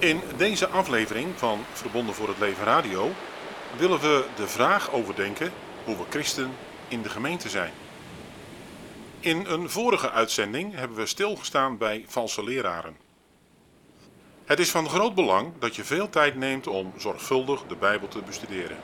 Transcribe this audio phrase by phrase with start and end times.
[0.00, 3.10] In deze aflevering van Verbonden voor het Leven Radio
[3.76, 5.52] willen we de vraag overdenken
[5.84, 6.50] hoe we christen
[6.88, 7.72] in de gemeente zijn.
[9.20, 12.96] In een vorige uitzending hebben we stilgestaan bij valse leraren.
[14.44, 18.22] Het is van groot belang dat je veel tijd neemt om zorgvuldig de Bijbel te
[18.22, 18.76] bestuderen.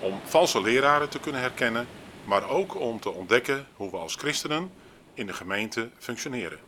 [0.00, 1.86] Om valse leraren te kunnen herkennen,
[2.24, 4.72] maar ook om te ontdekken hoe we als christenen
[5.14, 6.65] in de gemeente functioneren.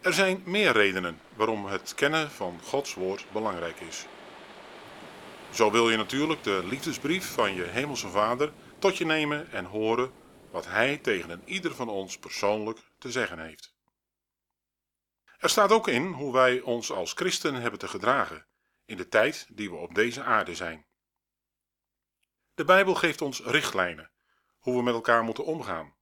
[0.00, 4.06] Er zijn meer redenen waarom het kennen van Gods woord belangrijk is.
[5.50, 10.12] Zo wil je natuurlijk de liefdesbrief van je hemelse vader tot je nemen en horen
[10.50, 13.74] wat hij tegen een ieder van ons persoonlijk te zeggen heeft.
[15.38, 18.46] Er staat ook in hoe wij ons als christen hebben te gedragen
[18.84, 20.86] in de tijd die we op deze aarde zijn.
[22.54, 24.10] De Bijbel geeft ons richtlijnen
[24.58, 25.94] hoe we met elkaar moeten omgaan.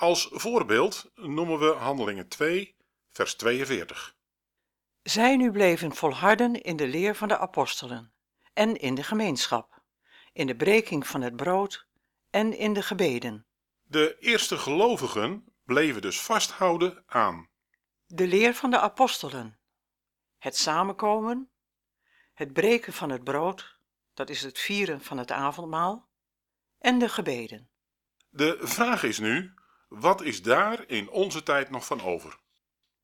[0.00, 2.76] Als voorbeeld noemen we Handelingen 2,
[3.08, 4.16] vers 42.
[5.02, 8.12] Zij nu bleven volharden in de leer van de apostelen
[8.52, 9.82] en in de gemeenschap,
[10.32, 11.86] in de breking van het brood
[12.30, 13.46] en in de gebeden.
[13.82, 17.48] De eerste gelovigen bleven dus vasthouden aan
[18.06, 19.58] De leer van de apostelen,
[20.38, 21.50] het samenkomen,
[22.34, 23.76] het breken van het brood,
[24.14, 26.08] dat is het vieren van het avondmaal,
[26.78, 27.70] en de gebeden.
[28.30, 29.54] De vraag is nu,
[29.90, 32.38] wat is daar in onze tijd nog van over?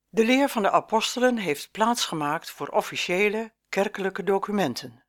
[0.08, 5.04] De leer van de apostelen heeft plaatsgemaakt voor officiële kerkelijke documenten.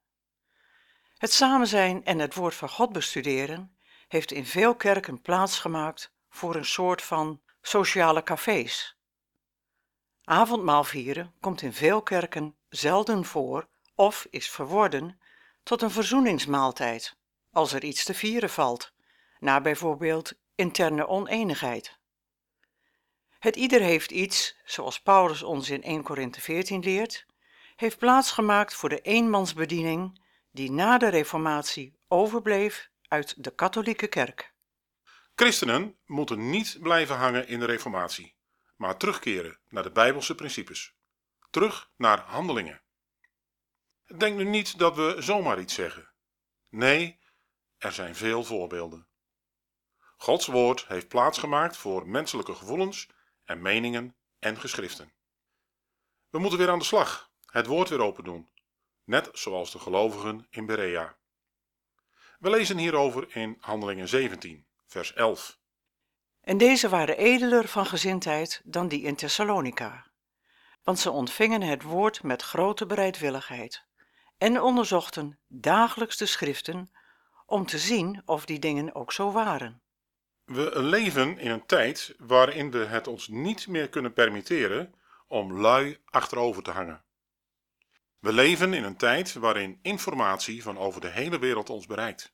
[1.18, 3.78] Het samen zijn en het woord van God bestuderen
[4.08, 8.98] heeft in veel kerken plaatsgemaakt voor een soort van sociale cafés.
[10.24, 15.20] Avondmaal vieren komt in veel kerken zelden voor of is verworden
[15.64, 17.18] tot een verzoeningsmaaltijd,
[17.52, 18.94] als er iets te vieren valt,
[19.40, 21.98] na bijvoorbeeld interne oneenigheid.
[23.40, 27.26] Het ieder heeft iets, zoals Paulus ons in 1 Korinthe 14 leert,
[27.76, 34.54] heeft plaatsgemaakt voor de eenmansbediening die na de Reformatie overbleef uit de katholieke kerk.
[35.36, 38.36] Christenen moeten niet blijven hangen in de Reformatie,
[38.76, 40.96] maar terugkeren naar de Bijbelse principes.
[41.50, 42.82] Terug naar handelingen.
[44.18, 46.10] Denk nu niet dat we zomaar iets zeggen.
[46.70, 47.20] Nee,
[47.78, 49.08] er zijn veel voorbeelden.
[50.18, 53.08] Gods woord heeft plaatsgemaakt voor menselijke gevoelens
[53.46, 55.12] en meningen en geschriften.
[56.30, 58.50] We moeten weer aan de slag, het woord weer open doen,
[59.04, 61.16] net zoals de gelovigen in Berea.
[62.40, 65.60] We lezen hierover in Handelingen 17, vers 11.
[66.42, 70.06] En deze waren edeler van gezindheid dan die in Thessalonica,
[70.84, 73.86] want ze ontvingen het woord met grote bereidwilligheid
[74.38, 76.92] en onderzochten dagelijks de schriften
[77.46, 79.82] om te zien of die dingen ook zo waren.
[80.48, 84.94] We leven in een tijd waarin we het ons niet meer kunnen permitteren
[85.28, 87.04] om lui achterover te hangen.
[88.20, 92.34] We leven in een tijd waarin informatie van over de hele wereld ons bereikt.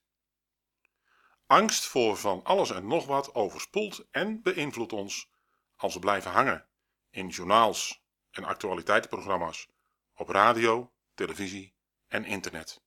[1.47, 5.29] Angst voor van alles en nog wat overspoelt en beïnvloedt ons
[5.75, 6.65] als we blijven hangen
[7.09, 9.67] in journaals en actualiteitenprogramma's,
[10.15, 11.73] op radio, televisie
[12.07, 12.81] en internet.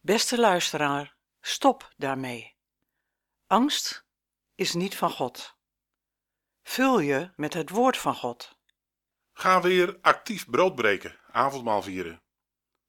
[0.00, 2.56] Beste luisteraar, stop daarmee.
[3.46, 4.08] Angst
[4.60, 5.56] is niet van God.
[6.62, 8.58] Vul je met het woord van God.
[9.32, 12.22] Ga weer actief brood breken, avondmaal vieren.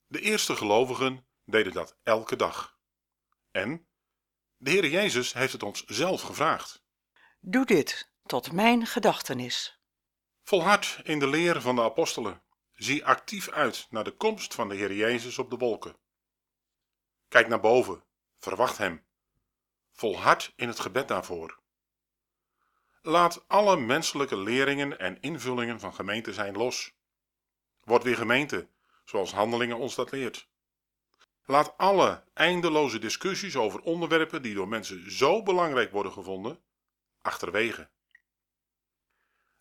[0.08, 2.78] De eerste gelovigen deden dat elke dag.
[3.52, 3.88] En
[4.58, 6.84] de Heer Jezus heeft het ons zelf gevraagd.
[7.40, 9.82] Doe dit tot mijn gedachtenis.
[10.44, 12.44] Volhard in de leer van de apostelen.
[12.74, 15.98] Zie actief uit naar de komst van de Heer Jezus op de wolken.
[17.28, 18.04] Kijk naar boven,
[18.38, 19.10] verwacht Hem.
[20.02, 21.60] Volhard in het gebed daarvoor.
[23.02, 26.94] Laat alle menselijke leringen en invullingen van gemeente zijn los.
[27.84, 28.68] Word weer gemeente,
[29.06, 30.50] zoals handelingen ons dat leert.
[31.46, 36.64] Laat alle eindeloze discussies over onderwerpen die door mensen zo belangrijk worden gevonden,
[37.22, 37.90] achterwege.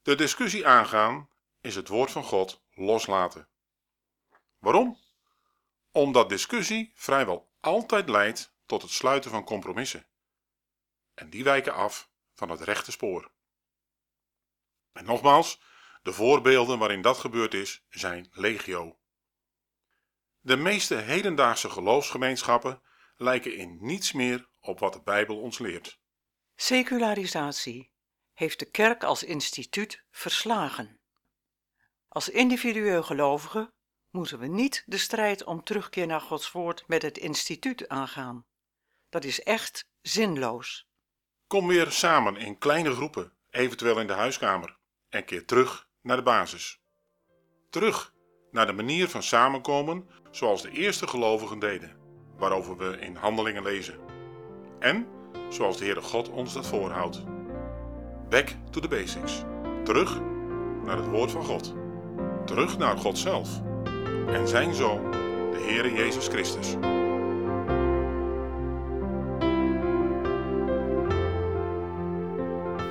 [0.02, 1.28] De discussie aangaan
[1.60, 3.48] is het woord van God loslaten.
[4.58, 4.98] Waarom?
[5.92, 10.04] Omdat discussie vrijwel altijd leidt tot het sluiten van compromissen.
[11.20, 13.30] En die wijken af van het rechte spoor.
[14.92, 15.60] En nogmaals,
[16.02, 18.98] De voorbeelden waarin dat gebeurd is, zijn legio.
[20.40, 22.82] De meeste hedendaagse geloofsgemeenschappen
[23.16, 26.00] lijken in niets meer op wat de Bijbel ons leert.
[26.54, 27.92] Secularisatie
[28.32, 31.00] heeft de kerk als instituut verslagen.
[32.08, 33.72] Als individueel gelovigen
[34.10, 38.46] moeten we niet de strijd om terugkeer naar Gods woord met het instituut aangaan.
[39.08, 40.89] Dat is echt zinloos.
[41.50, 44.76] Kom weer samen in kleine groepen, eventueel in de huiskamer,
[45.08, 46.80] en keer terug naar de basis.
[47.70, 48.12] Terug
[48.50, 51.96] naar de manier van samenkomen zoals de eerste gelovigen deden,
[52.36, 53.98] waarover we in handelingen lezen.
[54.78, 55.06] En
[55.48, 57.22] zoals de Heere God ons dat voorhoudt.
[58.28, 59.42] Back to the basics.
[59.84, 60.20] Terug
[60.84, 61.74] naar het woord van God.
[62.46, 63.60] Terug naar God zelf.
[64.26, 65.10] En zijn Zoon,
[65.50, 66.74] de Heere Jezus Christus.